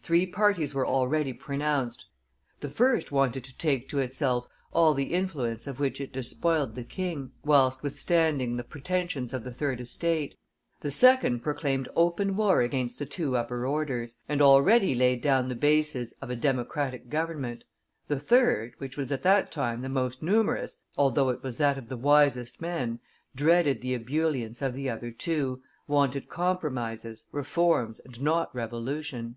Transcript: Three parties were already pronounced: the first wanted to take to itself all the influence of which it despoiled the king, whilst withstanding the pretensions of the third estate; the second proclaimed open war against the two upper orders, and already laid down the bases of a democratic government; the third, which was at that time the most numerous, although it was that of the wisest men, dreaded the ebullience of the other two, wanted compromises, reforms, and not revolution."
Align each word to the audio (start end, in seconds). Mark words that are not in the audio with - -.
Three 0.00 0.26
parties 0.26 0.76
were 0.76 0.86
already 0.86 1.32
pronounced: 1.32 2.06
the 2.60 2.68
first 2.68 3.10
wanted 3.10 3.42
to 3.42 3.58
take 3.58 3.88
to 3.88 3.98
itself 3.98 4.46
all 4.72 4.94
the 4.94 5.12
influence 5.12 5.66
of 5.66 5.80
which 5.80 6.00
it 6.00 6.12
despoiled 6.12 6.76
the 6.76 6.84
king, 6.84 7.32
whilst 7.44 7.82
withstanding 7.82 8.56
the 8.56 8.62
pretensions 8.62 9.34
of 9.34 9.42
the 9.42 9.52
third 9.52 9.80
estate; 9.80 10.36
the 10.82 10.92
second 10.92 11.40
proclaimed 11.40 11.88
open 11.96 12.36
war 12.36 12.60
against 12.60 13.00
the 13.00 13.06
two 13.06 13.36
upper 13.36 13.66
orders, 13.66 14.18
and 14.28 14.40
already 14.40 14.94
laid 14.94 15.20
down 15.20 15.48
the 15.48 15.56
bases 15.56 16.12
of 16.22 16.30
a 16.30 16.36
democratic 16.36 17.08
government; 17.10 17.64
the 18.06 18.20
third, 18.20 18.74
which 18.78 18.96
was 18.96 19.10
at 19.10 19.24
that 19.24 19.50
time 19.50 19.82
the 19.82 19.88
most 19.88 20.22
numerous, 20.22 20.76
although 20.96 21.28
it 21.28 21.42
was 21.42 21.56
that 21.56 21.76
of 21.76 21.88
the 21.88 21.96
wisest 21.96 22.60
men, 22.60 23.00
dreaded 23.34 23.80
the 23.80 23.94
ebullience 23.94 24.62
of 24.62 24.74
the 24.74 24.88
other 24.88 25.10
two, 25.10 25.60
wanted 25.88 26.28
compromises, 26.28 27.24
reforms, 27.32 27.98
and 27.98 28.22
not 28.22 28.48
revolution." 28.54 29.30